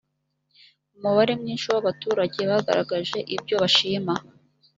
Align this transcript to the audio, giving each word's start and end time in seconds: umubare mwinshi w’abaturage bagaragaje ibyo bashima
umubare 0.95 1.33
mwinshi 1.41 1.67
w’abaturage 1.73 2.39
bagaragaje 2.51 3.17
ibyo 3.35 3.55
bashima 3.61 4.13